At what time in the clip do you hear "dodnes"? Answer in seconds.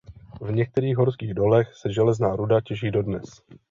2.91-3.23